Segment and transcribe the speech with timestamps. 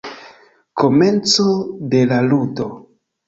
[0.83, 1.45] Komenco
[1.93, 2.69] de la ludo.